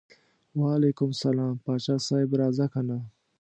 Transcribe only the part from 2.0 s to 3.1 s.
صاحب راځه کنه.